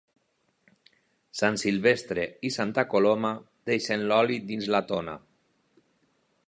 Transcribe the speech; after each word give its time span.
Sant 1.41 1.59
Silvestre 1.63 2.23
i 2.49 2.51
Santa 2.57 2.87
Coloma 2.95 3.33
deixen 3.73 4.09
l'oli 4.13 4.39
dins 4.53 4.71
la 4.77 4.85
tona. 4.95 5.17